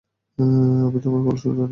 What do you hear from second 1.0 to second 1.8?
তোমার কৌশল জানি।